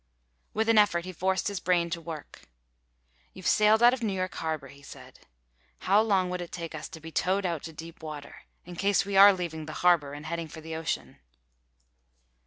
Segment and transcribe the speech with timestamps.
[0.55, 2.41] With an effort he forced his brain to work.
[3.33, 5.19] "You've sailed out of New York Harbor," he said.
[5.81, 9.15] "How long would it take us to be towed out to deep water—in case we
[9.15, 11.19] are leaving the harbor and heading for the ocean."